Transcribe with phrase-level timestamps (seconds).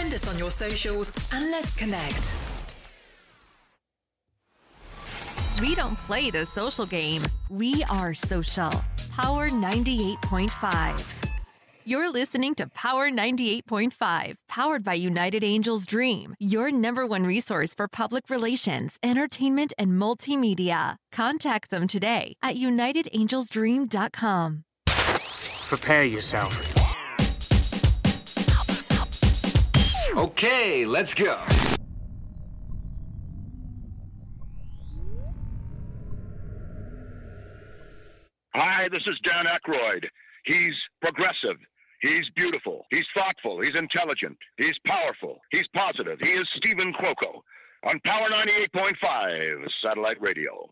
[0.00, 2.38] Friend us on your socials and let's connect.
[5.60, 7.22] We don't play the social game.
[7.50, 8.72] We are social.
[9.14, 11.14] Power 98.5.
[11.84, 17.86] You're listening to Power 98.5, powered by United Angels Dream, your number one resource for
[17.86, 20.96] public relations, entertainment, and multimedia.
[21.12, 24.64] Contact them today at unitedangelsdream.com.
[24.86, 26.79] Prepare yourself.
[30.20, 31.34] Okay, let's go.
[38.54, 40.04] Hi, this is Dan Aykroyd.
[40.44, 41.56] He's progressive.
[42.02, 42.84] He's beautiful.
[42.90, 43.62] He's thoughtful.
[43.62, 44.36] He's intelligent.
[44.58, 45.40] He's powerful.
[45.52, 46.18] He's positive.
[46.22, 47.40] He is Stephen Cuoco
[47.88, 50.68] on Power 98.5 Satellite Radio.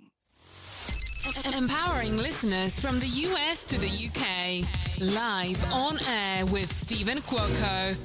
[1.57, 4.63] Empowering listeners from the US to the UK.
[5.01, 7.97] Live on air with Stephen Cuoco.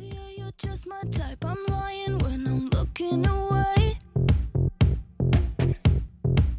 [0.00, 1.44] You're just my type.
[1.44, 3.98] I'm lying when I'm looking away.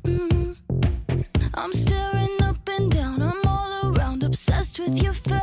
[0.03, 0.56] Mm.
[1.53, 3.22] I'm staring up and down.
[3.22, 5.41] I'm all around, obsessed with your face.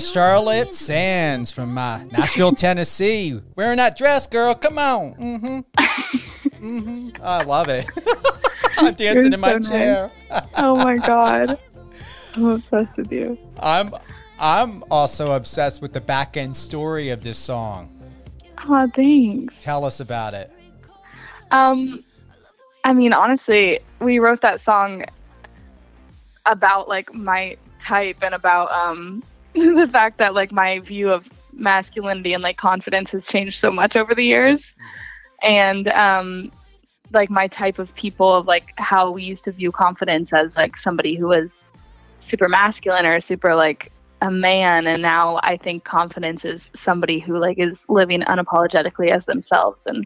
[0.00, 4.54] Charlotte Sands from uh, Nashville, Tennessee, wearing that dress, girl.
[4.54, 5.14] Come on.
[5.14, 5.82] Mm-hmm.
[6.48, 7.22] mm-hmm.
[7.22, 7.86] I love it.
[8.78, 9.68] I'm dancing You're in my so nice.
[9.68, 10.10] chair.
[10.56, 11.58] Oh my god.
[12.34, 13.38] I'm obsessed with you.
[13.58, 13.94] I'm
[14.38, 17.92] I'm also obsessed with the back end story of this song.
[18.68, 19.58] Oh, thanks.
[19.62, 20.52] Tell us about it.
[21.50, 22.04] Um,
[22.84, 25.04] I mean, honestly, we wrote that song
[26.44, 29.22] about like my type and about um
[29.74, 33.96] the fact that like my view of masculinity and like confidence has changed so much
[33.96, 34.76] over the years,
[35.42, 36.52] and um
[37.12, 40.76] like my type of people of like how we used to view confidence as like
[40.76, 41.68] somebody who was
[42.20, 44.86] super masculine or super like a man.
[44.86, 49.86] And now i think confidence is somebody who like is living unapologetically as themselves.
[49.86, 50.04] And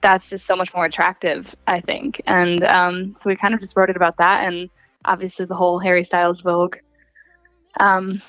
[0.00, 2.20] that's just so much more attractive i think.
[2.26, 4.44] And um, so we kind of just wrote it about that.
[4.46, 4.68] And
[5.04, 6.76] obviously the whole harry styles vogue
[7.80, 8.22] um,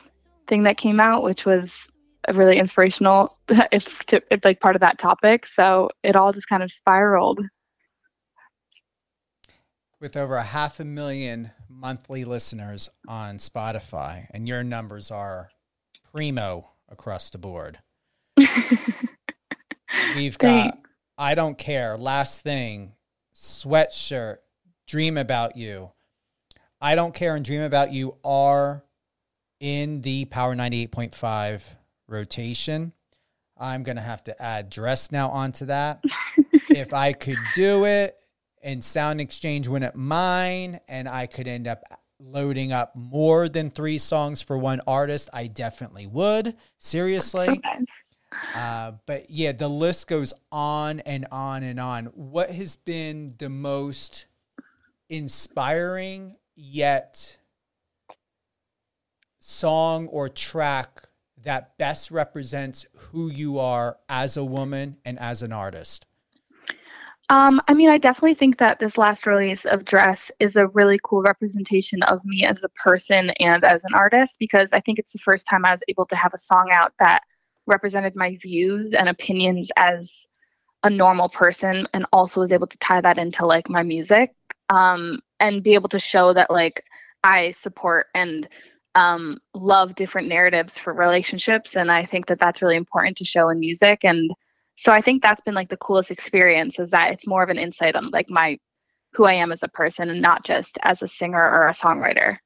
[0.47, 1.87] thing that came out which was
[2.27, 3.37] a really inspirational
[3.71, 7.41] if, to, if like part of that topic so it all just kind of spiraled
[9.99, 15.49] With over a half a million monthly listeners on Spotify, and your numbers are
[16.11, 17.79] primo across the board.
[20.15, 20.97] We've got Thanks.
[21.17, 21.97] I don't care.
[21.97, 22.93] Last thing,
[23.33, 24.37] sweatshirt,
[24.87, 25.91] dream about you.
[26.81, 28.83] I don't care and dream about you are
[29.59, 31.61] in the Power 98.5
[32.07, 32.93] rotation.
[33.57, 36.03] I'm going to have to add dress now onto that.
[36.69, 38.17] if I could do it
[38.61, 41.83] and Sound Exchange wouldn't mine, and I could end up
[42.19, 46.55] loading up more than three songs for one artist, I definitely would.
[46.79, 47.45] Seriously.
[47.45, 48.03] so nice.
[48.55, 52.05] Uh, but yeah, the list goes on and on and on.
[52.07, 54.25] What has been the most
[55.09, 57.37] inspiring yet
[59.45, 61.03] song or track
[61.43, 66.07] that best represents who you are as a woman and as an artist?
[67.29, 70.99] Um, I mean, I definitely think that this last release of Dress is a really
[71.03, 75.13] cool representation of me as a person and as an artist because I think it's
[75.13, 77.21] the first time I was able to have a song out that
[77.67, 80.27] represented my views and opinions as
[80.83, 84.35] a normal person and also was able to tie that into like my music
[84.69, 86.83] um, and be able to show that like
[87.23, 88.47] I support and
[88.95, 91.75] um, love different narratives for relationships.
[91.75, 94.03] And I think that that's really important to show in music.
[94.03, 94.31] And
[94.77, 97.57] so I think that's been like the coolest experience is that it's more of an
[97.57, 98.57] insight on like my
[99.13, 102.37] who I am as a person and not just as a singer or a songwriter.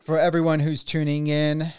[0.00, 1.72] For everyone who's tuning in,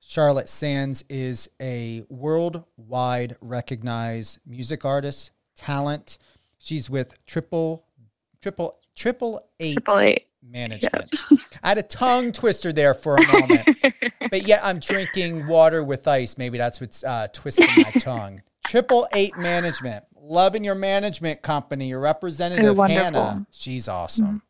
[0.00, 6.18] Charlotte Sands is a worldwide recognized music artist, talent.
[6.58, 7.86] She's with Triple
[8.42, 10.26] Triple Triple Eight Triple eight.
[10.42, 11.10] Management.
[11.62, 13.76] I had a tongue twister there for a moment,
[14.30, 16.36] but yet I'm drinking water with ice.
[16.38, 18.42] Maybe that's what's uh, twisting my tongue.
[18.66, 20.04] Triple Eight Management.
[20.20, 22.76] loving your management company, your representative.
[22.76, 23.46] Hannah.
[23.50, 24.42] She's awesome.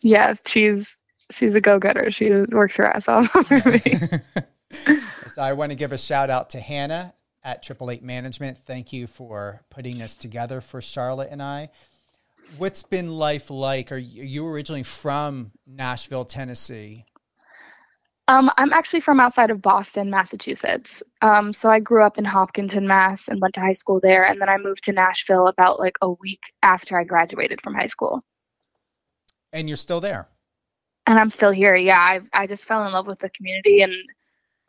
[0.00, 0.96] Yeah, she's
[1.30, 2.10] she's a go getter.
[2.10, 3.82] She works her ass off for me.
[5.28, 7.14] So I want to give a shout out to Hannah
[7.44, 8.58] at Triple Eight Management.
[8.58, 11.70] Thank you for putting this together for Charlotte and I.
[12.58, 13.92] What's been life like?
[13.92, 17.06] Are you, you originally from Nashville, Tennessee?
[18.28, 21.02] Um, I'm actually from outside of Boston, Massachusetts.
[21.22, 24.40] Um, so I grew up in Hopkinton, Mass, and went to high school there, and
[24.40, 28.22] then I moved to Nashville about like a week after I graduated from high school.
[29.52, 30.28] And you're still there.
[31.06, 31.74] And I'm still here.
[31.74, 33.92] Yeah, I I just fell in love with the community and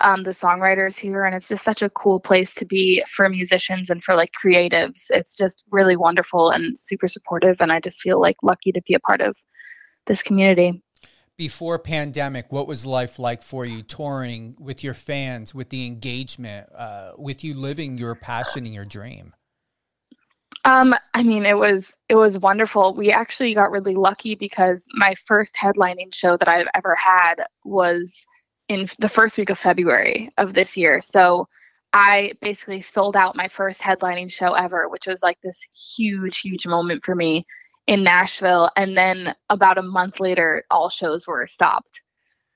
[0.02, 3.90] um, the songwriters here, and it's just such a cool place to be for musicians
[3.90, 5.06] and for like creatives.
[5.10, 8.94] It's just really wonderful and super supportive, and I just feel like lucky to be
[8.94, 9.38] a part of
[10.06, 10.84] this community.
[11.36, 16.70] Before pandemic, what was life like for you touring with your fans, with the engagement,
[16.78, 19.34] uh, with you living your passion and your dream?
[20.66, 22.96] Um, I mean, it was it was wonderful.
[22.96, 28.26] We actually got really lucky because my first headlining show that I've ever had was
[28.74, 31.00] in the first week of February of this year.
[31.00, 31.48] So
[31.94, 35.62] I basically sold out my first headlining show ever, which was like this
[35.96, 37.46] huge, huge moment for me
[37.86, 38.72] in Nashville.
[38.76, 42.02] And then about a month later, all shows were stopped.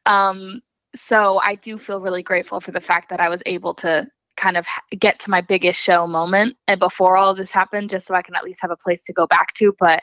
[0.07, 0.61] Um,
[0.95, 4.57] so I do feel really grateful for the fact that I was able to kind
[4.57, 4.65] of
[4.97, 8.35] get to my biggest show moment and before all this happened, just so I can
[8.35, 9.75] at least have a place to go back to.
[9.77, 10.01] But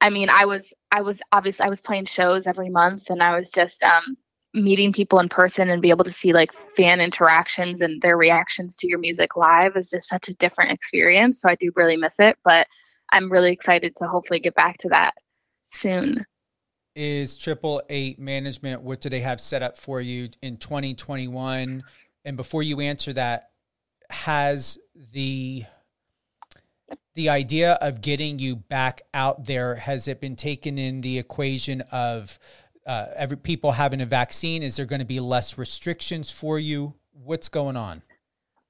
[0.00, 3.34] I mean, I was, I was obviously, I was playing shows every month and I
[3.34, 4.18] was just, um,
[4.54, 8.76] meeting people in person and be able to see like fan interactions and their reactions
[8.76, 11.40] to your music live is just such a different experience.
[11.40, 12.68] So I do really miss it, but
[13.10, 15.14] I'm really excited to hopefully get back to that
[15.72, 16.24] soon.
[16.94, 21.82] Is Triple Eight Management, what do they have set up for you in 2021?
[22.24, 23.50] And before you answer that,
[24.10, 24.78] has
[25.12, 25.64] the
[27.14, 31.80] the idea of getting you back out there has it been taken in the equation
[31.92, 32.38] of
[32.86, 34.62] uh, every people having a vaccine?
[34.62, 36.94] Is there going to be less restrictions for you?
[37.12, 38.02] What's going on?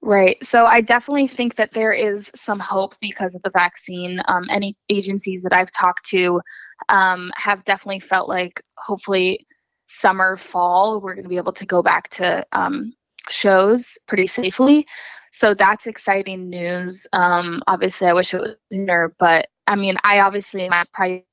[0.00, 0.36] Right.
[0.44, 4.20] So I definitely think that there is some hope because of the vaccine.
[4.28, 6.42] Um, any agencies that I've talked to
[6.90, 9.46] um, have definitely felt like hopefully
[9.88, 12.92] summer, fall, we're going to be able to go back to um,
[13.30, 14.86] shows pretty safely.
[15.32, 17.06] So that's exciting news.
[17.12, 21.24] Um, obviously, I wish it was sooner, but I mean, I obviously my priority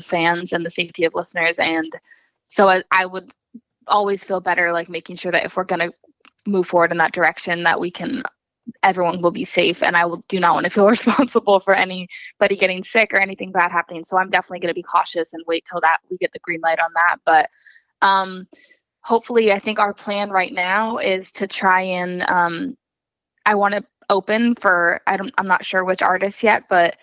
[0.00, 1.92] fans and the safety of listeners, and
[2.46, 3.32] so I, I would
[3.86, 5.92] always feel better like making sure that if we're going to
[6.46, 8.22] move forward in that direction that we can
[8.82, 12.56] everyone will be safe and i will do not want to feel responsible for anybody
[12.58, 14.04] getting sick or anything bad happening.
[14.04, 16.60] So i'm definitely going to be cautious and wait till that we get the green
[16.62, 17.18] light on that.
[17.24, 17.50] But
[18.02, 18.46] um
[19.02, 22.76] hopefully i think our plan right now is to try and um
[23.46, 26.96] i want to open for i don't i'm not sure which artist yet but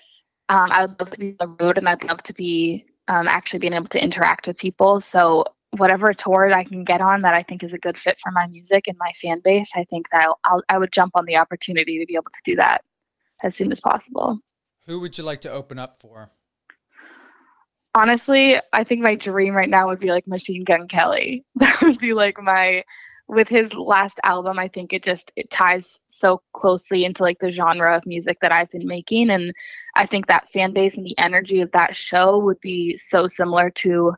[0.50, 3.28] um i would love to be on the road and i'd love to be um
[3.28, 7.34] actually being able to interact with people so whatever tour I can get on that
[7.34, 10.10] I think is a good fit for my music and my fan base, I think
[10.12, 12.84] that I'll, I'll, I would jump on the opportunity to be able to do that
[13.44, 14.40] as soon as possible.
[14.86, 16.32] Who would you like to open up for?
[17.94, 21.44] Honestly, I think my dream right now would be like Machine Gun Kelly.
[21.56, 22.84] That would be like my
[23.28, 27.50] with his last album, I think it just it ties so closely into like the
[27.50, 29.54] genre of music that I've been making and
[29.96, 33.70] I think that fan base and the energy of that show would be so similar
[33.72, 34.14] to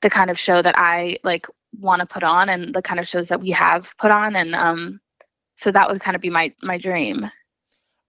[0.00, 1.46] the kind of show that I like
[1.78, 4.54] want to put on and the kind of shows that we have put on and
[4.54, 5.00] um
[5.56, 7.30] so that would kind of be my my dream.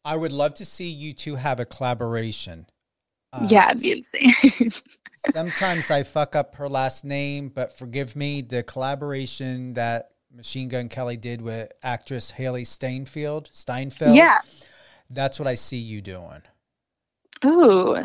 [0.05, 2.67] I would love to see you two have a collaboration.
[3.33, 4.71] Uh, yeah, it'd be insane.
[5.33, 8.41] sometimes I fuck up her last name, but forgive me.
[8.41, 14.15] The collaboration that Machine Gun Kelly did with actress Hailee Steinfeld, Steinfeld.
[14.15, 14.39] yeah.
[15.09, 16.41] That's what I see you doing.
[17.45, 17.97] Ooh.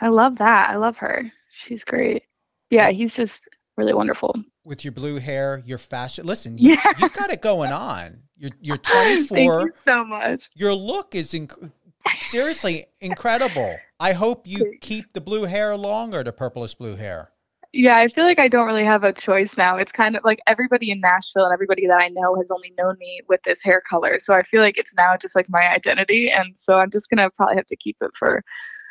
[0.00, 0.70] I love that.
[0.70, 1.30] I love her.
[1.50, 2.22] She's great.
[2.70, 4.34] Yeah, he's just really wonderful.
[4.64, 6.24] With your blue hair, your fashion.
[6.26, 6.92] Listen, you, Yeah.
[6.98, 8.20] you've got it going on.
[8.36, 9.26] You're you're 24.
[9.28, 10.48] Thank you so much.
[10.54, 11.72] Your look is inc-
[12.20, 13.76] seriously incredible.
[13.98, 14.78] I hope you Thanks.
[14.86, 17.30] keep the blue hair longer, the purplish blue hair.
[17.78, 19.76] Yeah, I feel like I don't really have a choice now.
[19.76, 22.96] It's kind of like everybody in Nashville and everybody that I know has only known
[22.98, 24.18] me with this hair color.
[24.18, 26.28] So I feel like it's now just like my identity.
[26.28, 28.42] And so I'm just going to probably have to keep it for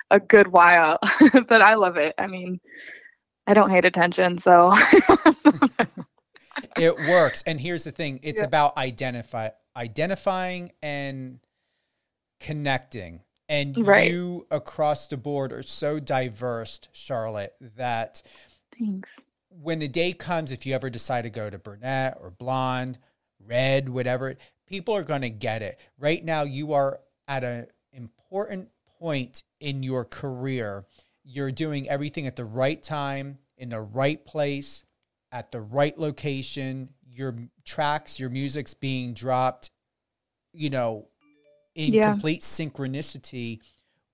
[0.10, 1.00] a good while.
[1.50, 2.16] but I love it.
[2.18, 2.62] I mean,
[3.46, 4.38] I don't hate attention.
[4.38, 4.74] So
[6.78, 7.44] It works.
[7.46, 8.48] And here's the thing, it's Yeah.
[8.48, 11.40] about identify identifying and
[12.40, 13.24] connecting.
[13.50, 14.12] And Right.
[14.12, 18.22] you across the board are so diverse, Charlotte, that
[18.80, 19.10] thanks.
[19.50, 22.98] when the day comes, if you ever decide to go to brunette or blonde,
[23.40, 24.36] red, whatever,
[24.68, 25.80] people are going to get it.
[25.98, 28.70] Right now, you are at an important
[29.00, 30.86] point in your career.
[31.24, 34.84] You're doing everything at the right time, in the right place,
[35.32, 36.90] at the right location.
[37.10, 39.72] Your tracks, your music's being dropped,
[40.54, 41.08] you know,
[41.76, 42.12] in Yeah.
[42.12, 43.60] complete synchronicity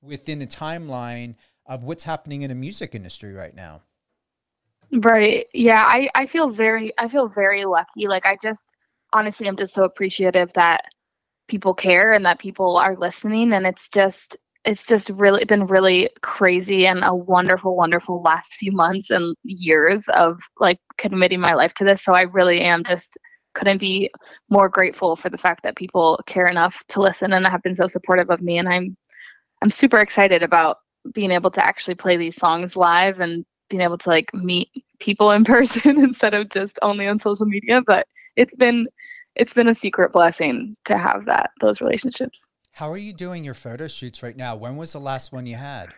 [0.02, 3.82] within the timeline of what's happening in the music industry right now.
[4.96, 5.48] Right.
[5.54, 8.08] Yeah, I I feel very I feel very lucky.
[8.08, 8.74] Like I just
[9.12, 10.82] honestly I'm just so appreciative that
[11.50, 16.10] people care and that people are listening and it's just it's just really been really
[16.22, 21.74] crazy and a wonderful wonderful last few months and years of like committing my life
[21.76, 22.04] to this.
[22.04, 23.18] So I really am just
[23.56, 24.12] couldn't be
[24.50, 27.88] more grateful for the fact that people care enough to listen and have been so
[27.88, 28.98] supportive of me and I'm
[29.62, 30.78] I'm super excited about
[31.14, 35.32] being able to actually play these songs live and being able to like meet people
[35.32, 38.88] in person instead of just only on social media but it's been
[39.36, 43.54] it's been a secret blessing to have that those relationships How are you doing your
[43.54, 44.56] photo shoots right now?
[44.56, 45.94] When was the last one you had?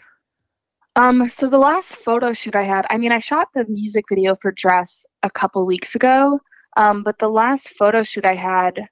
[0.95, 4.35] um so the last photo shoot i had i mean i shot the music video
[4.35, 6.39] for dress a couple weeks ago
[6.77, 8.87] um but the last photo shoot i had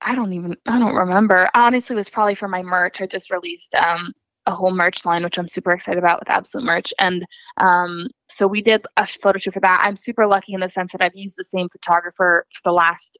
[0.00, 3.30] i don't even i don't remember honestly it was probably for my merch i just
[3.30, 4.12] released um
[4.46, 6.92] a whole merch line which i'm super excited about with absolute merch.
[6.98, 7.24] And
[7.58, 9.82] um so we did a photo shoot for that.
[9.84, 13.18] I'm super lucky in the sense that i've used the same photographer for the last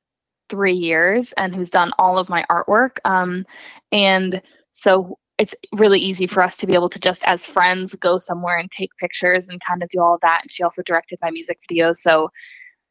[0.49, 2.99] three years and who's done all of my artwork.
[3.05, 3.47] Um
[3.93, 8.19] and so it's really easy for us to be able to just as friends go
[8.19, 10.41] somewhere and take pictures and kind of do all of that.
[10.43, 12.31] And she also directed my music videos so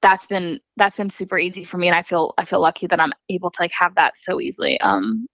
[0.02, 1.88] that's been that's been super easy for me.
[1.88, 4.80] And i feel i feel lucky that i'm able to like have that so easily.
[4.82, 5.28] Um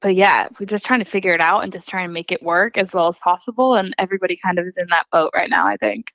[0.00, 2.42] but yeah we're just trying to figure it out and just trying to make it
[2.42, 5.66] work as well as possible and everybody kind of is in that boat right now
[5.66, 6.12] i think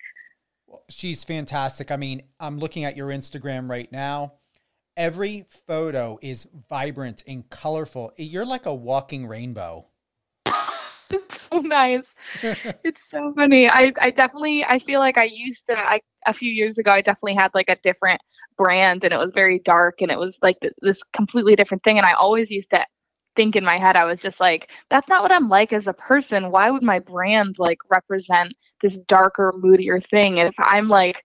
[0.90, 1.92] She's fantastic.
[1.92, 4.34] I mean, I'm looking at your Instagram right now.
[4.98, 8.12] Every photo is vibrant and colorful.
[8.18, 9.86] You're like a walking rainbow.
[11.10, 12.16] it's so nice
[12.84, 16.52] it's so funny i i definitely i feel like i used to i a few
[16.52, 18.22] years ago i definitely had like a different
[18.58, 21.98] brand and it was very dark and it was like th- this completely different thing
[21.98, 22.86] and i always used to
[23.36, 25.94] think in my head i was just like that's not what i'm like as a
[25.94, 26.52] person.
[26.52, 30.38] Why would my brand like represent this darker moodier thing?
[30.38, 31.24] If i'm like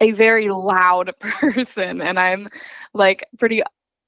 [0.00, 2.46] a very loud person and i'm
[2.94, 3.62] like pretty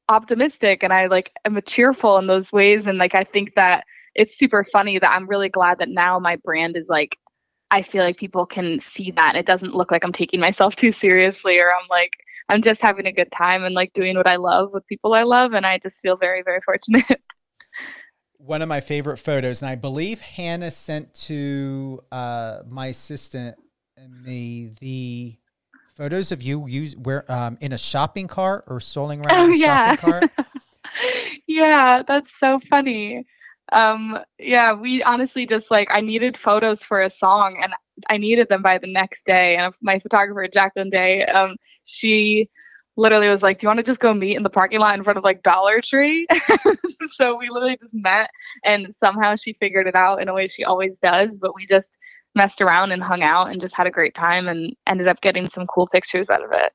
[0.09, 3.85] optimistic and i like am a cheerful in those ways and like i think that
[4.19, 7.17] it's super funny that I'm really glad that now my brand is like
[7.71, 9.37] I feel like people can see that.
[9.37, 12.13] It doesn't look like I'm taking myself too seriously or I'm like
[12.49, 15.23] I'm just having a good time and like doing what I love with people I
[15.23, 17.21] love and I just feel very very fortunate.
[18.39, 23.57] One of my favorite photos, and I believe Hannah sent to uh, my assistant
[23.97, 25.37] and me the
[25.97, 29.51] photos of you use where um, in a shopping cart or strolling around Oh, in
[29.51, 29.95] a yeah.
[29.95, 30.31] shopping cart.
[31.47, 33.25] yeah, that's so funny.
[33.71, 37.75] Um yeah, we honestly just like I needed photos for a song and
[38.09, 42.49] I needed them by the next day and my photographer Jacqueline Day um she
[42.99, 45.03] literally was like, "Do you want to just go meet in the parking lot in
[45.03, 46.27] front of like Dollar Tree?"
[47.13, 48.31] so we literally just met
[48.65, 51.99] and somehow she figured it out in a way she always does, but we just
[52.35, 55.49] messed around and hung out and just had a great time and ended up getting
[55.49, 56.73] some cool pictures out of it.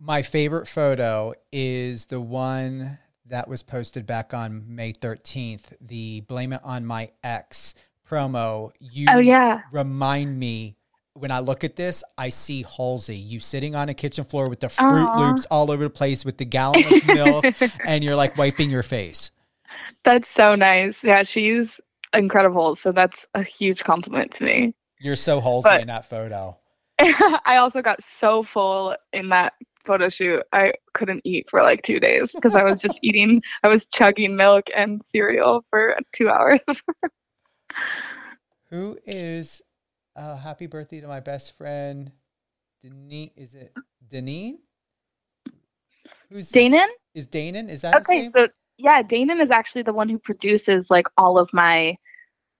[0.00, 6.52] My favorite photo is the one that was posted back on May 13th, the Blame
[6.52, 7.74] It On My Ex
[8.08, 8.72] promo.
[8.80, 9.60] You Oh, yeah.
[9.70, 10.76] remind me
[11.14, 14.60] when I look at this, I see Halsey, you sitting on a kitchen floor with
[14.60, 15.18] the Froot Aw.
[15.28, 17.44] Loops all over the place with the gallon of milk,
[17.86, 19.30] and you're like wiping your face.
[20.04, 21.04] That's so nice.
[21.04, 21.80] Yeah, she's
[22.14, 22.74] incredible.
[22.76, 24.74] So that's a huge compliment to me.
[25.00, 26.58] You're so Halsey But- in that photo.
[26.98, 29.54] I also got so full in that
[29.84, 30.44] photo shoot.
[30.52, 34.36] I couldn't eat for like two days because I was just eating, I was chugging
[34.36, 36.60] milk and cereal for two hours.
[38.70, 39.62] Who is
[40.16, 42.12] uh, happy birthday to my best friend,
[42.84, 43.30] Deneen?
[43.36, 43.72] Is it
[44.08, 44.58] Deneen?
[46.30, 46.50] Who's?
[46.50, 46.86] Danon?
[47.14, 47.68] Is Danon?
[47.68, 48.30] Is that his Okay, name?
[48.30, 51.96] so yeah, Danon is actually the one who produces like all of my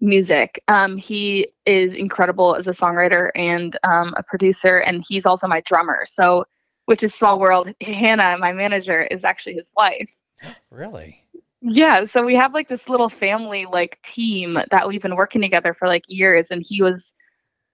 [0.01, 0.63] music.
[0.69, 5.61] Um, he is incredible as a songwriter and um, a producer, and he's also my
[5.63, 6.05] drummer.
[6.07, 6.45] So,
[6.87, 7.73] which is small world.
[7.81, 10.13] Hannah, my manager, is actually his wife.
[10.71, 11.19] really?
[11.61, 15.75] Yeah, so we have like this little family like team that we've been working together
[15.75, 17.15] for like years and he was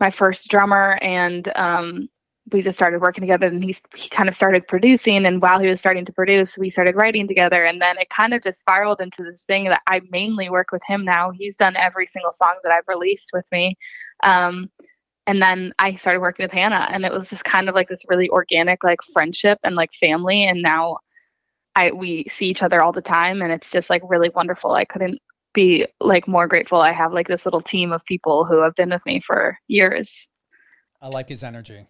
[0.00, 2.08] my first drummer and um
[2.52, 5.68] we just started working together and he's he kind of started producing and while he
[5.68, 9.00] was starting to produce we started writing together and then it kind of just spiraled
[9.00, 11.30] into this thing that I mainly work with him now.
[11.30, 13.76] He's done every single song that I've released with me.
[14.22, 14.70] Um
[15.26, 18.04] and then I started working with Hannah and it was just kind of like this
[18.08, 20.98] really organic like friendship and like family and now
[21.76, 24.72] I we see each other all the time and it's just like really wonderful.
[24.72, 25.20] I couldn't
[25.54, 28.90] be like more grateful I have like this little team of people who have been
[28.90, 30.28] with me for years.
[31.00, 31.86] I like his energy.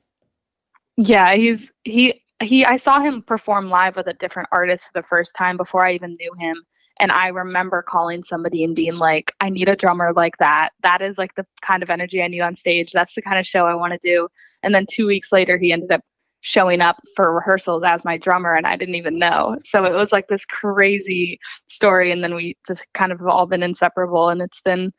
[0.97, 5.07] Yeah, he's he he I saw him perform live with a different artist for the
[5.07, 6.63] first time before I even knew him
[7.01, 10.71] and I remember calling somebody and being like I need a drummer like that.
[10.83, 12.93] That is like the kind of energy I need on stage.
[12.93, 14.29] That's the kind of show I want to do.
[14.63, 16.03] And then 2 weeks later he ended up
[16.49, 19.59] showing up for rehearsals as my drummer and I didn't even know.
[19.65, 23.63] So it was like this crazy story and then we just kind of all been
[23.63, 24.95] inseparable and it's been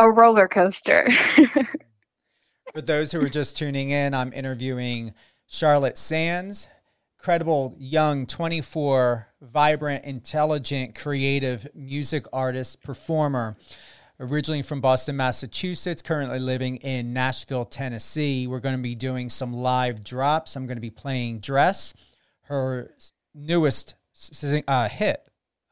[0.00, 1.08] a roller coaster.
[2.74, 5.14] For those who are just tuning in, I'm interviewing
[5.46, 6.68] Charlotte Sands,
[7.16, 13.56] credible young 24, vibrant, intelligent, creative music artist, performer.
[14.18, 18.46] Originally from Boston, Massachusetts, currently living in Nashville, Tennessee.
[18.46, 20.56] We're going to be doing some live drops.
[20.56, 21.92] I'm going to be playing Dress,
[22.42, 22.94] her
[23.34, 23.94] newest
[24.66, 25.22] uh, hit.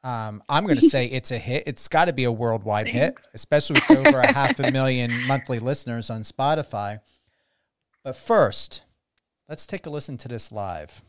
[0.02, 1.64] Um, I'm going to say it's a hit.
[1.66, 5.58] It's got to be a worldwide hit, especially with over a half a million monthly
[5.58, 6.98] listeners on Spotify.
[8.02, 8.82] But first,
[9.48, 11.02] let's take a listen to this live.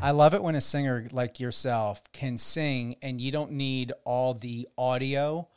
[0.00, 4.34] I love it when a singer like yourself can sing and you don't need all
[4.34, 5.48] the audio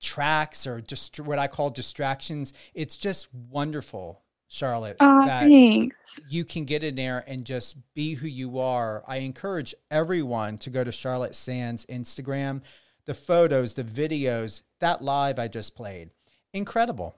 [0.00, 2.52] tracks or just what I call distractions.
[2.74, 4.96] It's just wonderful, Charlotte.
[4.98, 6.18] Oh, that thanks.
[6.28, 9.04] You can get in there and just be who you are.
[9.06, 12.62] I encourage everyone to go to Charlotte Sands Instagram.
[13.06, 16.10] The photos, the videos, that live I just played.
[16.52, 17.14] Incredible.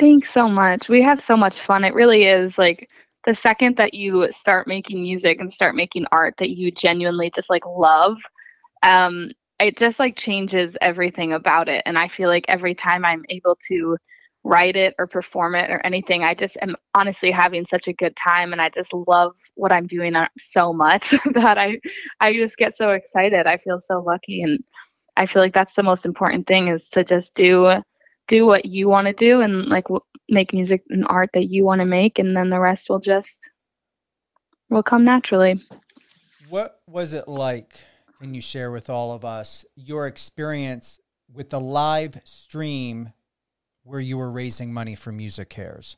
[0.00, 0.88] Thanks so much.
[0.88, 1.84] We have so much fun.
[1.84, 2.90] It really is like
[3.26, 7.50] the second that you start making music and start making art that you genuinely just
[7.50, 8.18] like love
[8.82, 13.22] um it just like changes everything about it and i feel like every time i'm
[13.28, 13.98] able to
[14.42, 16.24] write it or perform it or anything.
[16.24, 19.86] I just am honestly having such a good time and i just love what i'm
[19.86, 21.78] doing uh, so much that i
[22.20, 23.46] i just get so excited.
[23.46, 24.62] I feel so lucky and
[25.16, 27.82] i feel like that's the most important thing is to just do
[28.28, 31.64] do what you want to do and like w- make music and art that you
[31.64, 33.50] want to make and then the rest will just
[34.68, 35.60] will come naturally.
[36.48, 37.84] What was it like
[38.20, 41.00] can you share with all of us your experience
[41.32, 43.12] with the live stream
[43.82, 45.96] where you were raising money for MusiCares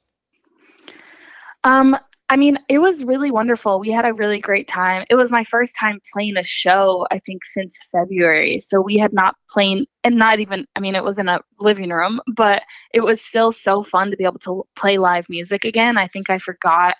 [1.64, 1.96] um
[2.32, 3.78] I mean, it was really wonderful.
[3.78, 5.04] We had a really great time.
[5.10, 8.58] It was my first time playing a show, I think, since February.
[8.58, 11.90] So we had not played, and not even, I mean, it was in a living
[11.90, 12.62] room, but
[12.94, 15.98] it was still so fun to be able to play live music again.
[15.98, 16.94] I think I forgot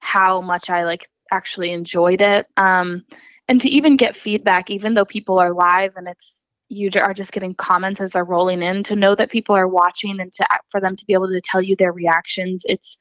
[0.00, 2.48] how much I like actually enjoyed it.
[2.56, 3.04] Um,
[3.46, 7.32] and to even get feedback, even though people are live and it's, you are just
[7.32, 10.80] getting comments as they're rolling in, to know that people are watching and to for
[10.80, 12.98] them to be able to tell you their reactions, it's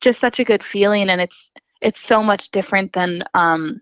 [0.00, 1.50] just such a good feeling and it's
[1.80, 3.80] it's so much different than um,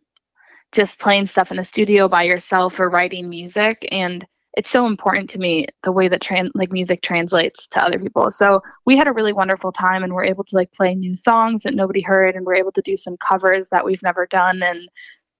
[0.73, 3.87] just playing stuff in the studio by yourself or writing music.
[3.91, 7.99] And it's so important to me the way that trans like music translates to other
[7.99, 8.31] people.
[8.31, 11.63] So we had a really wonderful time and we're able to like play new songs
[11.63, 14.89] that nobody heard and we're able to do some covers that we've never done and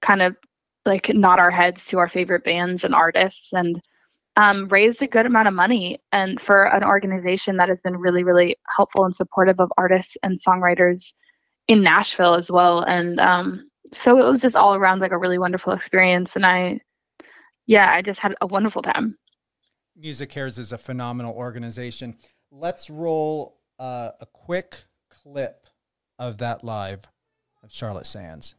[0.01, 0.35] kind of
[0.87, 3.79] like nod our heads to our favorite bands and artists and
[4.35, 8.23] um, raised a good amount of money and for an organization that has been really
[8.23, 11.13] really helpful and supportive of artists and songwriters
[11.67, 12.81] in nashville as well.
[12.81, 16.35] And um, so it was just all around like a really wonderful experience.
[16.35, 16.79] And i
[17.65, 19.17] yeah i just had a wonderful time.
[20.01, 22.15] MusiCares is a phenomenal organization.
[22.51, 25.67] Let's roll uh, a quick clip
[26.19, 27.05] of that live
[27.63, 28.55] of charlotte sands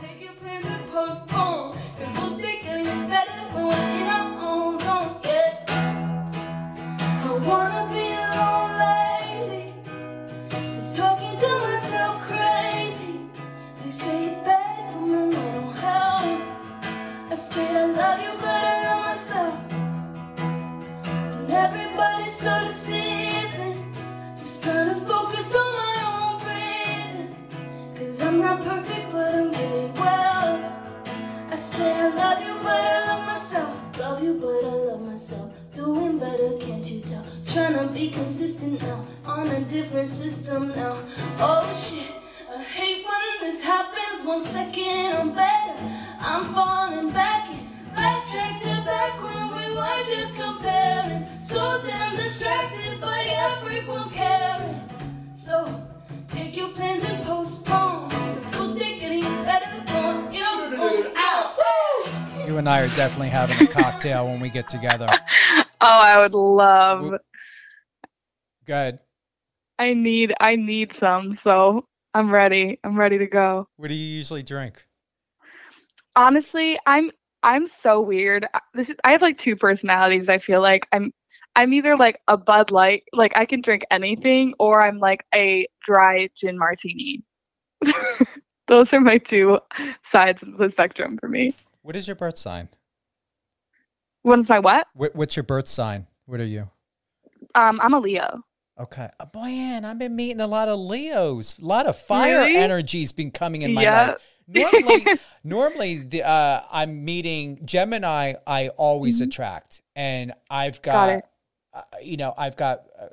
[0.00, 4.78] Take your plans and postpone, cause we'll stay getting better when we're in our own
[4.78, 5.64] zone, yeah.
[7.24, 9.74] I wanna be alone lately.
[10.78, 13.20] It's talking to myself crazy.
[13.82, 16.42] They say it's bad for my mental health.
[17.30, 19.72] I said I love you, but I love myself.
[21.40, 23.92] And everybody's so deceiving.
[24.36, 27.34] Just gotta focus on my own breathing.
[27.96, 29.47] Cause I'm not perfect, but I'm
[36.38, 37.24] better, can't you tell?
[37.46, 39.04] trying to be consistent now.
[39.24, 40.98] On a different system now.
[41.38, 42.14] Oh shit.
[42.54, 44.26] I hate when this happens.
[44.26, 45.74] One second I'm better.
[46.20, 47.66] I'm falling back in.
[47.94, 51.26] Backtrack to back when we were just comparing.
[51.40, 54.80] So damn distracted by everyone caring.
[55.34, 55.82] So
[56.28, 58.10] take your plans and postpone.
[58.10, 61.58] Cause we'll stay getting better on in our own out.
[62.46, 65.08] You and I are definitely having a cocktail when we get together.
[65.80, 67.12] Oh, I would love.
[68.64, 68.98] Good.
[69.78, 72.80] I need I need some, so I'm ready.
[72.84, 73.68] I'm ready to go.
[73.76, 74.84] What do you usually drink?
[76.16, 77.10] Honestly, I'm
[77.42, 78.46] I'm so weird.
[78.52, 80.28] I- This is I have like two personalities.
[80.28, 81.12] I feel like I'm
[81.54, 85.66] I'm either like a Bud Light, like I can drink anything, or I'm like a
[85.84, 87.22] dry gin martini.
[88.66, 89.58] Those are my two
[90.04, 91.54] sides of the spectrum for me.
[91.82, 92.68] What is your birth sign?
[94.28, 94.86] What's my what?
[94.94, 96.06] What, what's your birth sign?
[96.26, 96.68] What are you?
[97.54, 98.42] Um, I'm a Leo.
[98.78, 99.08] Okay.
[99.18, 101.58] Oh, boy, Ann, I've been meeting a lot of Leos.
[101.58, 102.56] A lot of fire Really?
[102.56, 104.06] energy's been coming in my Yeah.
[104.08, 104.22] life.
[104.46, 105.06] Normally,
[105.44, 108.34] normally the, uh, I'm meeting Gemini.
[108.46, 111.18] I always attract, and I've got, Mm-hmm.
[111.18, 111.24] Got.
[111.74, 113.06] Uh, you know, I've got uh,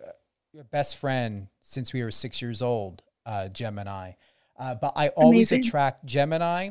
[0.59, 4.13] a best friend since we were six years old, uh, Gemini.
[4.57, 5.67] Uh, but I always Amazing.
[5.67, 6.69] attract Gemini,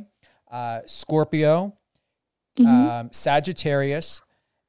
[0.50, 1.76] uh, Scorpio,
[2.58, 2.66] Mhm.
[2.66, 4.22] um, Sagittarius,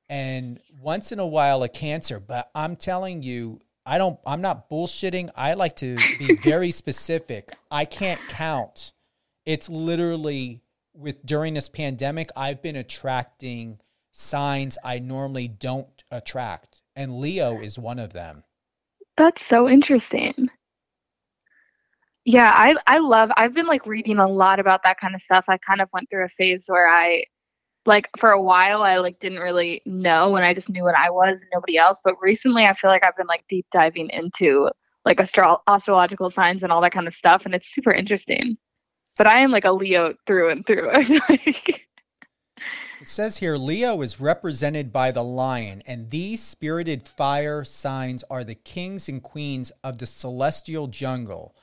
[0.09, 2.19] and once in a while a Cancer.
[2.19, 4.19] But I'm telling you, I don't.
[4.25, 5.29] I'm not bullshitting.
[5.35, 7.55] I like to be very specific.
[7.69, 8.93] I can't count.
[9.45, 10.61] It's literally
[10.93, 13.79] with during this pandemic, I've been attracting
[14.11, 18.43] signs I normally don't attract, and Leo is one of them.
[19.17, 20.49] That's so interesting.
[22.23, 25.45] Yeah, I I love I've been like reading a lot about that kind of stuff.
[25.47, 27.25] I kind of went through a phase where I
[27.85, 31.09] like for a while I like didn't really know and I just knew what I
[31.09, 34.69] was and nobody else, but recently I feel like I've been like deep diving into
[35.05, 38.57] like astro- astrological signs and all that kind of stuff and it's super interesting.
[39.17, 40.91] But I am like a Leo through and through.
[41.29, 41.87] Like
[43.01, 48.43] It says here Leo is represented by the lion, and these spirited fire signs are
[48.43, 51.55] the kings and queens of the celestial jungle.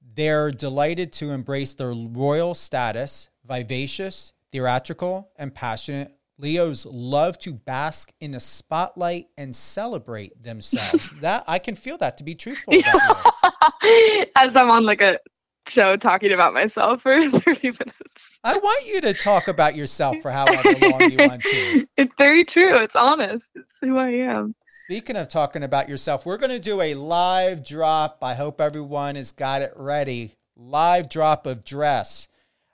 [0.00, 6.12] They're delighted to embrace their royal status, vivacious, theatrical, and passionate.
[6.38, 11.10] Leos love to bask in the spotlight and celebrate themselves.
[11.20, 12.74] that I can feel that to be truthful
[14.36, 15.18] as I'm on like a
[15.66, 18.30] show talking about myself for 30 minutes.
[18.44, 21.86] I want you to talk about yourself for however long you want to.
[21.96, 22.76] It's very true.
[22.76, 23.50] It's honest.
[23.54, 24.54] It's who I am.
[24.84, 28.18] Speaking of talking about yourself, we're going to do a live drop.
[28.22, 30.36] I hope everyone has got it ready.
[30.56, 32.28] Live drop of Dress.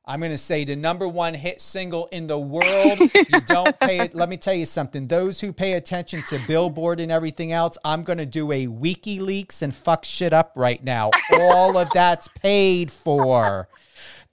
[0.06, 2.98] I'm going to say the number one hit single in the world.
[3.00, 4.14] you don't pay it.
[4.14, 5.08] Let me tell you something.
[5.08, 9.62] Those who pay attention to Billboard and everything else, I'm going to do a WikiLeaks
[9.62, 11.10] and fuck shit up right now.
[11.32, 13.68] All of that's paid for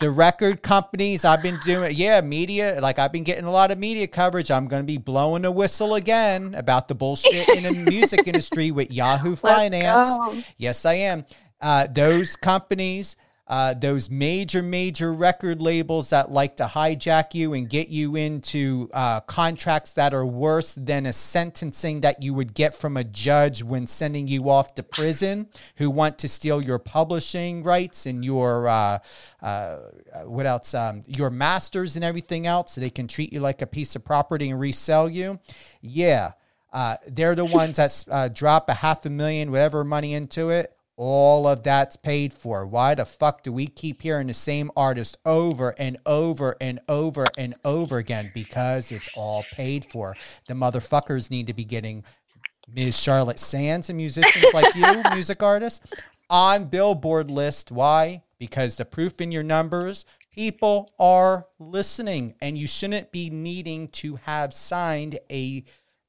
[0.02, 3.78] the record companies I've been doing, yeah, media, like I've been getting a lot of
[3.78, 4.50] media coverage.
[4.52, 8.72] I'm going to be blowing a whistle again about the bullshit in the music industry
[8.72, 10.18] with Yahoo Finance.
[10.18, 10.36] go.
[10.58, 11.26] Yes, I am.
[11.62, 13.16] Uh, those companies,
[13.52, 18.90] uh, those major, major record labels that like to hijack you and get you into
[18.94, 23.62] uh, contracts that are worse than a sentencing that you would get from a judge
[23.62, 28.70] when sending you off to prison, who want to steal your publishing rights and your
[28.70, 28.98] uh,
[29.42, 29.80] uh,
[30.24, 33.68] what else, um, your masters and everything else, so they can treat you like a
[33.68, 35.38] piece of property and resell you.
[35.82, 36.32] Yeah.
[36.72, 40.74] Uh, they're the ones that uh, drop a half a million, whatever money into it.
[41.04, 42.68] All of that's paid for.
[42.68, 47.26] Why the fuck do we keep hearing the same artist over and over and over
[47.40, 48.30] and over again?
[48.36, 50.14] Because it's all paid for.
[50.46, 52.04] The motherfuckers need to be getting
[52.72, 53.00] Ms.
[53.00, 55.84] Charlotte Sands and musicians like you, music artists,
[56.30, 57.72] on Billboard list.
[57.72, 58.22] Why?
[58.38, 64.18] Because the proof in your numbers, people are listening, and you shouldn't be needing to
[64.18, 65.64] have signed a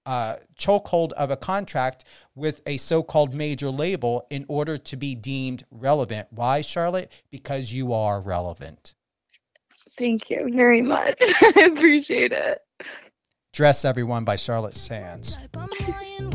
[0.07, 5.65] uh, chokehold of a contract with a so-called major label in order to be deemed
[5.71, 6.29] relevant.
[6.31, 7.11] Why, Charlotte?
[7.31, 8.95] Because you are relevant.
[9.97, 11.21] Thank you very much.
[11.41, 12.61] I appreciate it.
[13.53, 15.37] Dress Everyone by Charlotte Sands.
[15.37, 16.33] Type I'm lying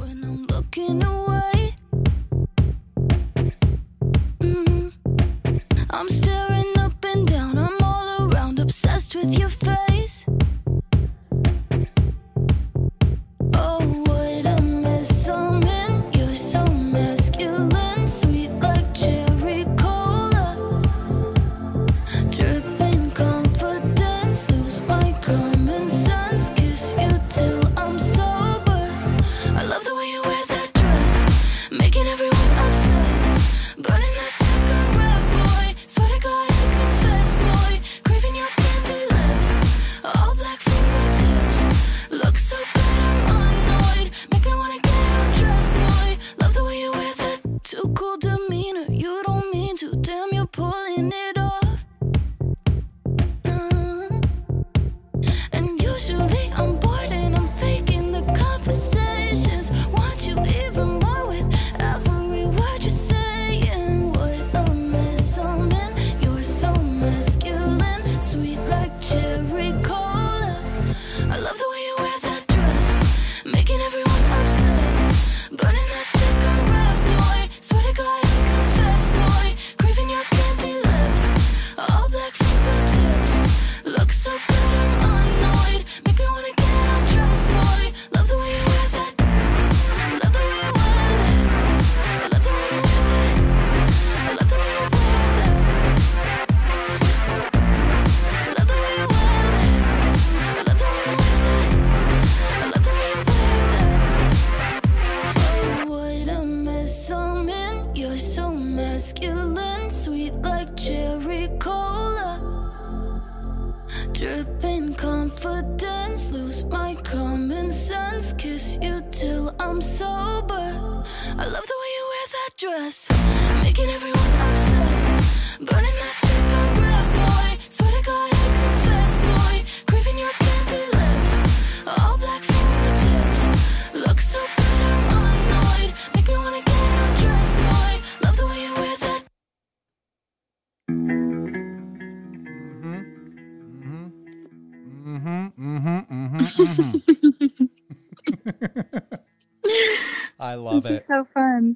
[150.47, 150.83] I love it.
[150.83, 150.93] this it.
[151.01, 151.75] is so fun.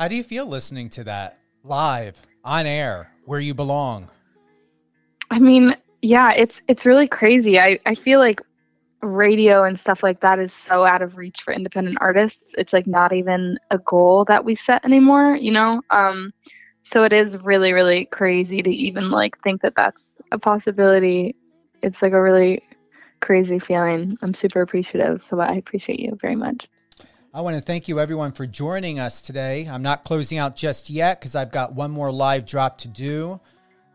[0.00, 4.08] How do you feel listening to that live on air where you belong?
[5.30, 7.60] I mean, yeah, it's it's really crazy.
[7.60, 8.40] I I feel like
[9.00, 12.52] radio and stuff like that is so out of reach for independent artists.
[12.58, 15.80] It's like not even a goal that we set anymore, you know?
[15.90, 16.32] Um
[16.82, 21.36] so it is really really crazy to even like think that that's a possibility.
[21.80, 22.60] It's like a really
[23.20, 24.16] crazy feeling.
[24.20, 25.22] I'm super appreciative.
[25.22, 26.66] So I appreciate you very much.
[27.34, 29.66] I want to thank you, everyone, for joining us today.
[29.68, 33.40] I'm not closing out just yet because I've got one more live drop to do.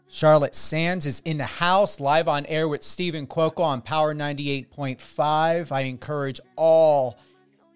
[0.10, 5.72] Charlotte Sands is in the house, live on air with Stephen Cuoco on Power 98.5.
[5.72, 7.18] I encourage all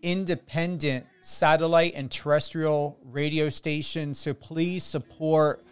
[0.02, 5.64] independent satellite and terrestrial radio stations to please support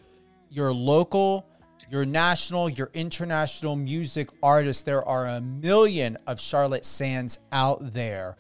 [0.50, 1.46] your local,
[1.90, 4.84] your national, your international music artists.
[4.84, 8.38] There are a million of Charlotte Sands out there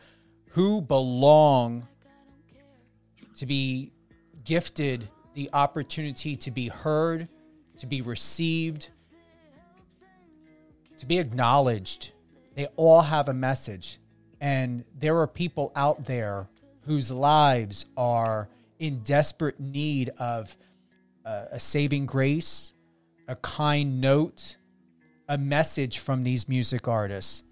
[0.51, 1.87] who belong
[3.37, 3.91] to be
[4.43, 7.27] gifted the opportunity to be heard,
[7.77, 8.89] to be received,
[10.97, 12.11] to be acknowledged.
[12.55, 13.99] They all have a message.
[14.41, 16.49] And there are people out there
[16.81, 20.55] whose lives are in desperate need of
[21.25, 22.73] uh, a saving grace,
[23.27, 24.57] a kind note,
[25.29, 27.43] a message from these music artists.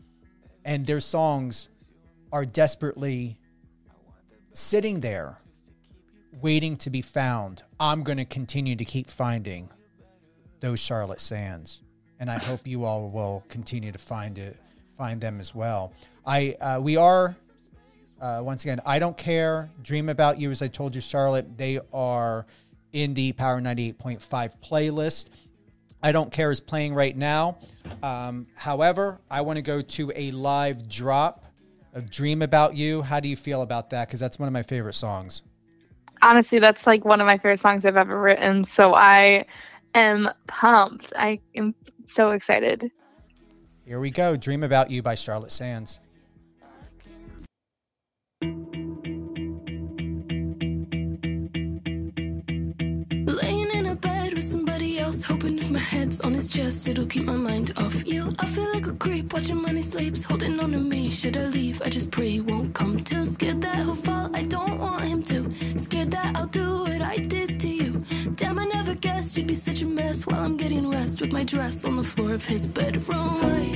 [0.66, 1.70] And their songs
[2.32, 3.39] are desperately
[4.54, 5.39] sitting there
[6.42, 7.63] waiting to be found.
[7.80, 9.70] I'm going to continue to keep finding
[10.60, 11.82] those Charlotte Sands,
[12.20, 14.58] and I hope you all will continue to find it,
[14.98, 15.94] find them as well.
[16.26, 17.36] I uh, we are
[18.22, 18.82] uh, once again.
[18.86, 19.70] I don't care.
[19.82, 21.58] Dream about you, as I told you, Charlotte.
[21.58, 22.46] They are
[22.92, 24.20] in the Power 98.5
[24.62, 25.30] playlist.
[26.02, 27.58] I don't care is playing right now.
[28.02, 31.46] Um, however, I want to go to a live drop
[31.93, 33.02] of Dream About You.
[33.02, 34.08] How do you feel about that?
[34.08, 35.41] Because that's one of my favorite songs.
[36.21, 38.63] Honestly, that's like one of my favorite songs I've ever written.
[38.63, 39.45] So I
[39.93, 41.13] am pumped.
[41.15, 41.73] I am
[42.08, 42.91] so excited.
[43.86, 44.36] Here we go.
[44.36, 45.99] Dream About You by Charlotte Sands.
[55.80, 58.34] My head's on his chest, it'll keep my mind off you.
[58.39, 61.10] I feel like a creep watching money sleeps, holding on to me.
[61.10, 61.82] Should I leave?
[61.86, 63.26] I just pray he won't come to.
[63.26, 65.39] Scared that he'll fall, I don't want him to.
[65.78, 68.04] Scared that I'll do what I did to you.
[68.36, 71.46] Damn, I never guessed you'd be such a mess while I'm getting rest with my
[71.46, 73.39] dress on the floor of his bedroom.
[73.42, 73.70] I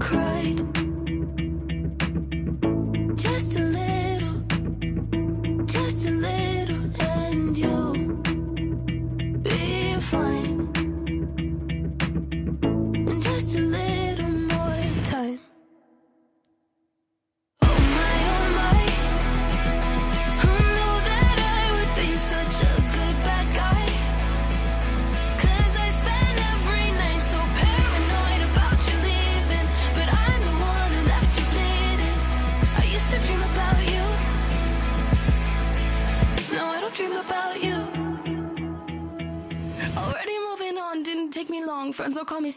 [0.00, 0.79] cried.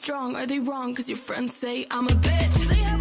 [0.03, 0.35] Strong.
[0.35, 0.93] Are they wrong?
[0.93, 2.92] Cause your friends say I'm a bitch.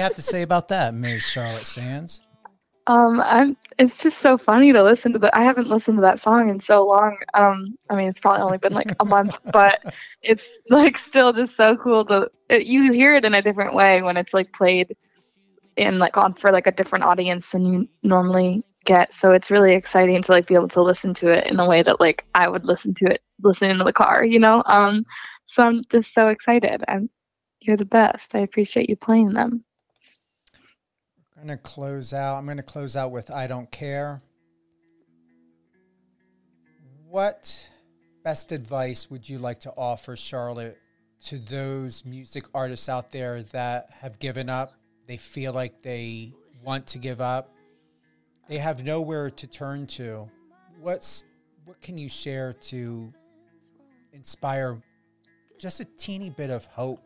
[0.00, 1.22] You have to say about that, Ms.
[1.22, 2.20] Charlotte Sands?
[2.86, 3.56] Um, I'm.
[3.78, 5.36] It's just so funny to listen to the.
[5.36, 7.18] I haven't listened to that song in so long.
[7.34, 11.54] Um, I mean, it's probably only been like a month, but it's like still just
[11.54, 12.30] so cool to.
[12.48, 14.96] It, you hear it in a different way when it's like played
[15.76, 19.12] in like on for like a different audience than you normally get.
[19.12, 21.82] So it's really exciting to like be able to listen to it in a way
[21.82, 24.62] that like I would listen to it listening to the car, you know.
[24.64, 25.04] Um,
[25.44, 26.82] so I'm just so excited.
[26.88, 27.10] I'm.
[27.60, 28.34] You're the best.
[28.34, 29.64] I appreciate you playing them.
[31.40, 32.36] I'm going to close out.
[32.36, 34.20] I'm going to close out with I Don't Care.
[37.08, 37.66] What
[38.22, 40.76] best advice would you like to offer, Charlotte,
[41.24, 44.74] to those music artists out there that have given up?
[45.06, 47.54] They feel like they want to give up.
[48.46, 50.28] They have nowhere to turn to.
[50.78, 51.24] What's
[51.64, 53.10] what can you share to
[54.12, 54.82] inspire
[55.58, 57.00] just a teeny bit of hope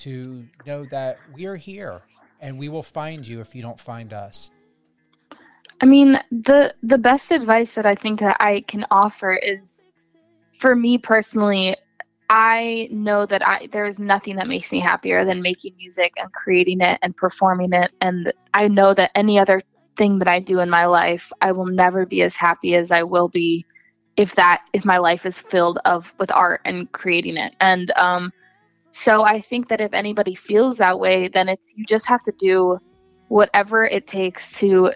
[0.00, 2.02] to know that we're here
[2.40, 4.50] and we will find you if you don't find us.
[5.80, 9.84] I mean, the the best advice that I think that I can offer is
[10.58, 11.76] for me personally,
[12.28, 16.80] I know that I there's nothing that makes me happier than making music and creating
[16.80, 19.62] it and performing it and I know that any other
[19.96, 23.02] thing that I do in my life, I will never be as happy as I
[23.02, 23.64] will be
[24.16, 27.54] if that if my life is filled of with art and creating it.
[27.60, 28.32] And um
[28.90, 32.32] so I think that if anybody feels that way, then it's you just have to
[32.32, 32.78] do
[33.28, 34.92] whatever it takes to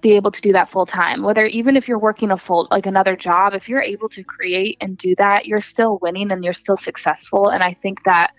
[0.00, 1.22] be able to do that full time.
[1.22, 4.78] Whether even if you're working a full like another job, if you're able to create
[4.80, 7.48] and do that, you're still winning and you're still successful.
[7.48, 8.32] And I think that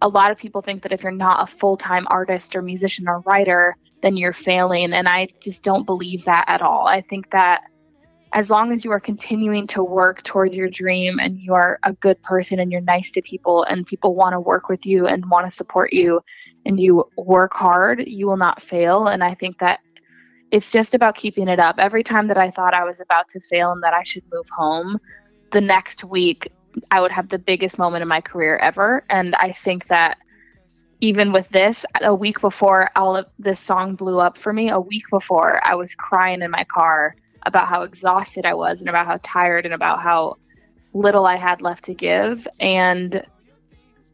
[0.00, 3.20] a lot of people think that if you're not a full-time artist or musician or
[3.20, 6.86] writer, then you're failing and I just don't believe that at all.
[6.86, 7.62] I think that
[8.34, 11.92] as long as you are continuing to work towards your dream and you are a
[11.92, 15.30] good person and you're nice to people and people want to work with you and
[15.30, 16.20] want to support you
[16.66, 19.06] and you work hard, you will not fail.
[19.06, 19.78] And I think that
[20.50, 21.76] it's just about keeping it up.
[21.78, 24.48] Every time that I thought I was about to fail and that I should move
[24.50, 24.98] home,
[25.52, 26.50] the next week
[26.90, 29.04] I would have the biggest moment in my career ever.
[29.08, 30.18] And I think that
[31.00, 34.80] even with this, a week before all of this song blew up for me, a
[34.80, 37.14] week before, I was crying in my car
[37.46, 40.36] about how exhausted I was and about how tired and about how
[40.92, 42.46] little I had left to give.
[42.60, 43.24] And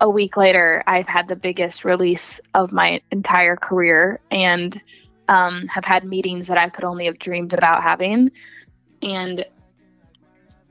[0.00, 4.80] a week later, I've had the biggest release of my entire career and
[5.28, 8.32] um, have had meetings that I could only have dreamed about having.
[9.02, 9.44] And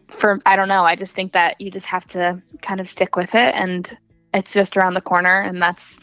[0.07, 3.15] for, I don't know, I just think that you just have to kind of stick
[3.15, 3.97] with it and
[4.33, 5.41] it's just around the corner.
[5.41, 5.99] And that's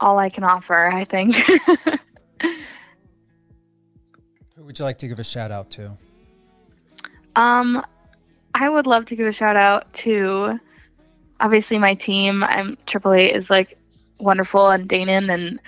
[0.00, 1.36] all I can offer, I think.
[4.60, 5.96] Who would you like to give a shout out to?
[7.34, 7.82] Um,
[8.52, 10.60] I would love to give a shout out to
[11.40, 12.44] obviously my team.
[12.44, 13.78] I'm Triple Eight is like
[14.18, 15.60] wonderful and Danon and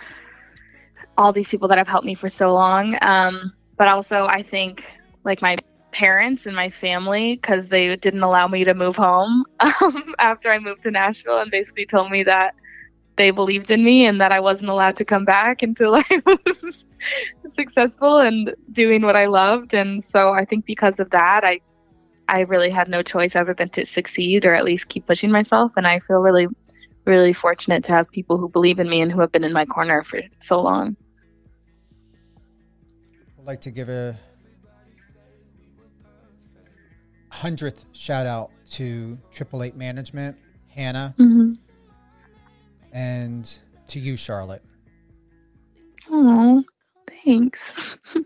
[1.17, 2.99] all these people that have helped me for so long.
[3.01, 4.85] Um, but also I think
[5.25, 5.57] like my
[5.93, 10.59] parents and my family because they didn't allow me to move home um, after I
[10.59, 12.55] moved to Nashville and basically told me that
[13.17, 16.87] they believed in me and that I wasn't allowed to come back until I was
[17.51, 19.75] successful and doing what I loved.
[19.75, 21.61] And so I think because of that, I
[22.29, 25.77] I really had no choice other than to succeed or at least keep pushing myself.
[25.77, 26.47] And I feel really,
[27.05, 29.67] really fortunate to have people who believe in me and who have been in my
[29.67, 30.97] corner for so long.
[33.39, 34.17] I'd like to give a
[37.29, 40.37] hundredth shout out to Triple Eight Management,
[40.69, 41.32] Hannah, Mm-hmm.
[42.93, 44.63] And to you, Charlotte.
[46.11, 46.63] Oh,
[47.25, 47.99] thanks.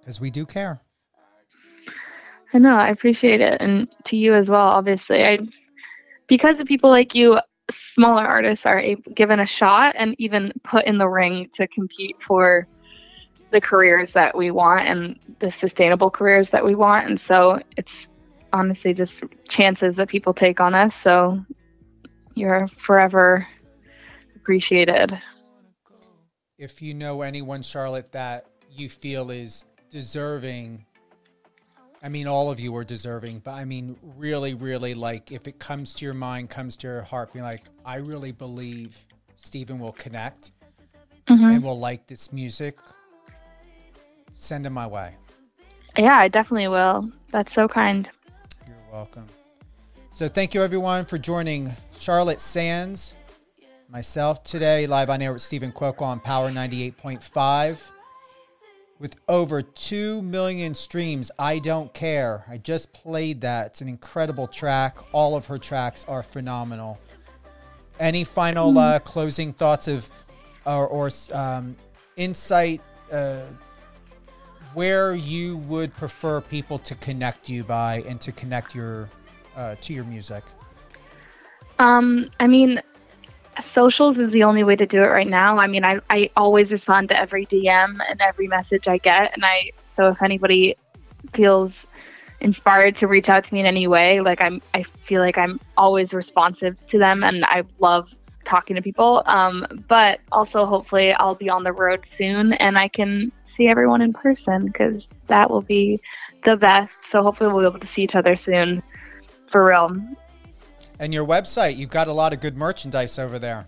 [0.00, 0.82] Because we do care.
[2.52, 3.60] I know, I appreciate it.
[3.60, 5.24] And to you as well, obviously.
[5.24, 5.38] I
[6.26, 7.38] because of people like you,
[7.70, 12.20] smaller artists are able, given a shot and even put in the ring to compete
[12.20, 12.66] for
[13.50, 17.06] the careers that we want and the sustainable careers that we want.
[17.06, 18.10] And so it's
[18.52, 20.94] honestly just chances that people take on us.
[20.96, 21.44] So
[22.34, 23.46] you're forever
[24.36, 25.20] appreciated.
[26.58, 30.84] If you know anyone, Charlotte, that you feel is deserving
[32.04, 35.60] I mean, all of you are deserving, but I mean, really, really, like, if it
[35.60, 38.98] comes to your mind, comes to your heart, being like, I really believe
[39.36, 40.50] Stephen will connect
[41.28, 41.44] mm-hmm.
[41.44, 42.76] and will like this music,
[44.34, 45.14] send him my way.
[45.96, 47.08] Yeah, I definitely will.
[47.30, 48.10] That's so kind.
[48.66, 49.26] You're welcome.
[50.14, 53.14] So, thank you everyone for joining Charlotte Sands,
[53.88, 57.78] myself today, live on air with Stephen Cuoco on Power 98.5.
[58.98, 62.44] With over 2 million streams, I Don't Care.
[62.46, 63.68] I just played that.
[63.68, 64.98] It's an incredible track.
[65.12, 67.00] All of her tracks are phenomenal.
[67.98, 70.10] Any final uh, closing thoughts of
[70.66, 71.74] or, or um,
[72.18, 73.44] insight uh,
[74.74, 79.08] where you would prefer people to connect you by and to connect your
[79.56, 80.44] uh, to your music?
[81.78, 82.80] Um, I mean,
[83.60, 85.58] socials is the only way to do it right now.
[85.58, 89.34] I mean, I, I always respond to every DM and every message I get.
[89.34, 90.76] And I, so if anybody
[91.34, 91.86] feels
[92.40, 95.60] inspired to reach out to me in any way, like I'm, I feel like I'm
[95.76, 98.12] always responsive to them and I love
[98.44, 99.22] talking to people.
[99.26, 104.02] Um, but also hopefully I'll be on the road soon and I can see everyone
[104.02, 106.00] in person because that will be
[106.44, 107.06] the best.
[107.06, 108.82] So hopefully we'll be able to see each other soon
[109.52, 110.00] for real.
[110.98, 113.66] And your website, you've got a lot of good merchandise over there.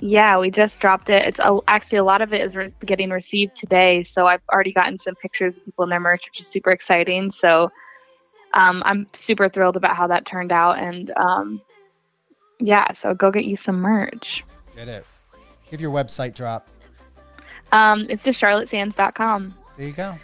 [0.00, 1.26] Yeah, we just dropped it.
[1.26, 4.02] It's a, actually a lot of it is re- getting received today.
[4.02, 7.30] So I've already gotten some pictures of people in their merch, which is super exciting.
[7.30, 7.70] So
[8.52, 10.78] um, I'm super thrilled about how that turned out.
[10.78, 11.62] And um,
[12.60, 14.44] yeah, so go get you some merch.
[14.76, 15.06] Get it.
[15.70, 16.68] Give your website drop.
[17.72, 19.54] Um, it's just charlottesands.com.
[19.76, 20.18] There you go.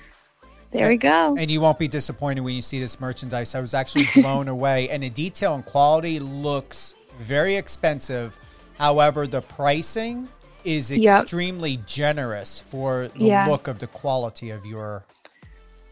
[0.73, 1.37] There we go.
[1.39, 3.55] And you won't be disappointed when you see this merchandise.
[3.55, 4.89] I was actually blown away.
[4.89, 8.39] And the detail and quality looks very expensive.
[8.79, 10.29] However, the pricing
[10.65, 11.23] is Yep.
[11.23, 13.47] extremely generous for the Yeah.
[13.47, 15.05] look of the quality of your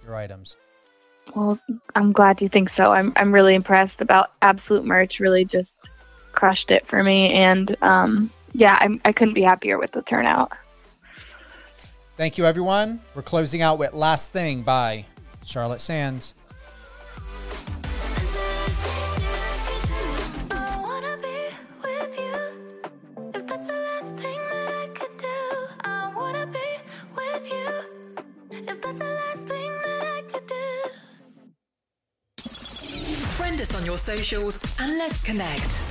[0.05, 0.57] your items.
[1.35, 1.59] Well,
[1.95, 2.93] I'm glad you think so.
[2.93, 5.21] I'm I'm really impressed about Absolute Merch.
[5.21, 5.91] Really just
[6.33, 10.53] crushed it for me, and um, yeah, I'm, I couldn't be happier with the turnout.
[12.19, 13.01] Thank you, everyone.
[13.15, 15.05] We're closing out with Last Thing by
[15.45, 16.35] Charlotte Sands.
[20.51, 22.35] I wanna be with you.
[23.35, 26.59] If that's the last thing that I could do, I wanna be
[27.15, 27.85] with you.
[28.51, 30.91] If that's the last thing that I could do.
[33.37, 35.85] Friend us on your socials and let's connect.